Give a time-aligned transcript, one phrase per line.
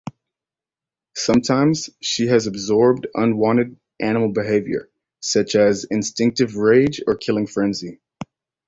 [1.15, 4.89] Sometimes, she has absorbed unwanted animal behavior,
[5.21, 7.99] such as instinctive rage or killing frenzy.